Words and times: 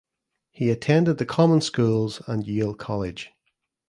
He 0.49 0.71
attended 0.71 1.19
the 1.19 1.27
common 1.27 1.61
schools 1.61 2.23
and 2.25 2.43
Yale 2.43 2.73
College. 2.73 3.33